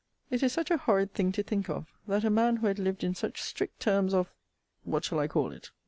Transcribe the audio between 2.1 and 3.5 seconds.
a man who had lived in such